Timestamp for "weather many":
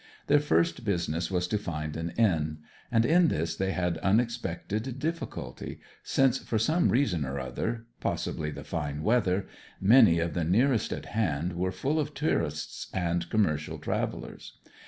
9.03-10.17